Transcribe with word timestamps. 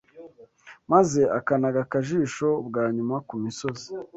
maze 0.91 1.21
akanaga 1.37 1.79
akajisho 1.85 2.49
bwa 2.67 2.83
nyuma 2.95 3.15
ku 3.27 3.35
misozi 3.43 3.87